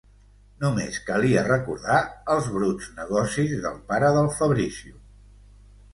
Només 0.61 0.95
calia 1.09 1.43
recordar 1.49 1.99
els 2.35 2.49
bruts 2.55 2.89
negocis 3.03 3.55
del 3.67 3.79
pare 3.93 4.11
del 4.19 4.35
Fabrizio... 4.39 4.99